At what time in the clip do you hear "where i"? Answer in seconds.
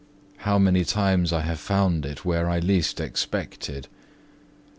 2.25-2.57